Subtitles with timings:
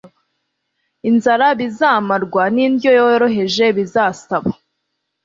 [1.09, 4.49] inzara bizamarwa nindyo yoroheje Bizasaba